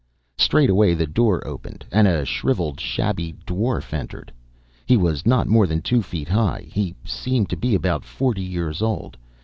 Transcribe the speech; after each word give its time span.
Straightway 0.39 0.95
the 0.95 1.05
door 1.05 1.45
opened, 1.47 1.85
and 1.91 2.07
a 2.07 2.25
shriveled, 2.25 2.79
shabby 2.79 3.35
dwarf 3.45 3.93
entered. 3.93 4.31
He 4.87 4.97
was 4.97 5.27
not 5.27 5.45
more 5.47 5.67
than 5.67 5.83
two 5.83 6.01
feet 6.01 6.27
high. 6.29 6.65
He 6.71 6.95
seemed 7.05 7.51
to 7.51 7.55
be 7.55 7.75
about 7.75 8.03
forty 8.03 8.41
years 8.41 8.81
old. 8.81 9.15